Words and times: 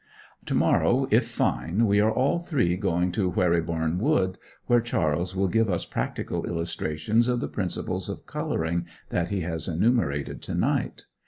To 0.47 0.55
morrow, 0.55 1.07
if 1.11 1.27
fine, 1.27 1.85
we 1.85 1.99
are 1.99 2.09
all 2.11 2.39
three 2.39 2.75
going 2.75 3.11
to 3.11 3.29
Wherryborne 3.31 3.99
Wood, 3.99 4.39
where 4.65 4.81
Charles 4.81 5.35
will 5.35 5.47
give 5.47 5.69
us 5.69 5.85
practical 5.85 6.43
illustrations 6.47 7.27
of 7.27 7.39
the 7.39 7.47
principles 7.47 8.09
of 8.09 8.25
coloring 8.25 8.87
that 9.09 9.29
he 9.29 9.41
has 9.41 9.67
enumerated 9.67 10.41
to 10.41 10.55
night. 10.55 11.05